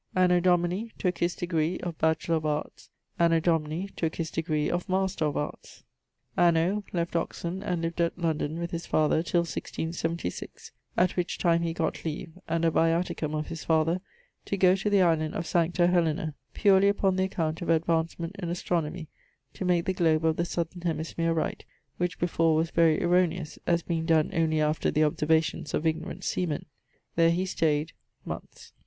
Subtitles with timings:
[0.15, 0.91] Anno Domini...
[0.97, 2.43] tooke his degree of Bacc.
[2.43, 3.87] Art.; Anno Domini...
[3.95, 5.83] tooke his degree of Master of Arts.
[6.35, 6.83] Anno...
[6.91, 11.71] left Oxon, and lived at London with his father till <1676>; at which time he
[11.73, 14.01] gott leave, and a viaticum of his father,
[14.45, 18.49] to goe to the Island of Sancta Hellena, purely upon the account of advancement in
[18.49, 19.07] Astronomy,
[19.53, 21.63] to make the globe of the Southerne Hemisphere right,
[21.97, 26.65] which before was very erroneous, as being donne only after the observations of ignorant seamen.
[27.15, 27.91] There he stayed...
[28.25, 28.71] moneths.